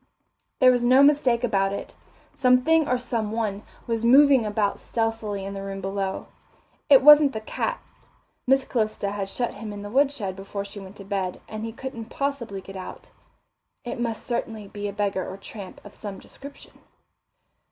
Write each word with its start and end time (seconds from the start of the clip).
There 0.57 0.71
was 0.71 0.83
no 0.83 1.03
mistake 1.03 1.43
about 1.43 1.71
it. 1.73 1.93
Something 2.33 2.87
or 2.89 2.97
some 2.97 3.29
person 3.29 3.61
was 3.85 4.03
moving 4.03 4.47
about 4.47 4.79
stealthily 4.79 5.45
in 5.45 5.53
the 5.53 5.61
room 5.61 5.79
below. 5.79 6.25
It 6.89 7.03
wasn't 7.03 7.33
the 7.33 7.41
cat 7.41 7.79
Miss 8.47 8.65
Calista 8.65 9.11
had 9.11 9.29
shut 9.29 9.53
him 9.53 9.71
in 9.71 9.83
the 9.83 9.91
woodshed 9.91 10.35
before 10.35 10.65
she 10.65 10.79
went 10.79 10.95
to 10.95 11.03
bed, 11.05 11.39
and 11.47 11.63
he 11.63 11.71
couldn't 11.71 12.05
possibly 12.05 12.61
get 12.61 12.75
out. 12.75 13.11
It 13.83 13.99
must 13.99 14.25
certainly 14.25 14.67
be 14.67 14.87
a 14.87 14.91
beggar 14.91 15.23
or 15.29 15.37
tramp 15.37 15.79
of 15.85 15.93
some 15.93 16.17
description. 16.17 16.79